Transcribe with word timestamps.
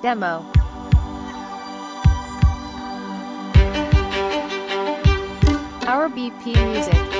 Demo. 0.00 0.44
Our 5.86 6.08
BP 6.08 6.54
Music. 6.72 7.17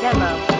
Demo. 0.00 0.57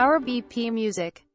Our 0.00 0.18
BP 0.18 0.72
Music. 0.72 1.29